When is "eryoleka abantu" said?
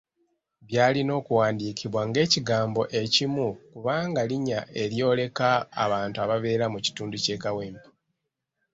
4.81-6.17